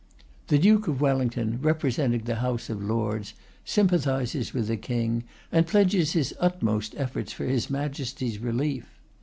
The 0.47 0.57
Duke 0.57 0.87
of 0.87 0.99
Wellington, 0.99 1.59
representing 1.61 2.21
the 2.23 2.37
House 2.37 2.71
of 2.71 2.81
Lords, 2.83 3.35
sympathises 3.63 4.51
with 4.51 4.67
the 4.67 4.75
King, 4.75 5.25
and 5.51 5.67
pledges 5.67 6.13
his 6.13 6.33
utmost 6.39 6.95
efforts 6.97 7.31
for 7.31 7.45
his 7.45 7.69
Majesty's 7.69 8.39
relief. 8.39 8.99